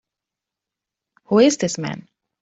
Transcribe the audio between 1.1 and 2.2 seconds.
Who is this man?